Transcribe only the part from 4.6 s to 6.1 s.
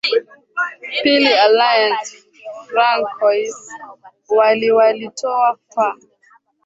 walitoa fa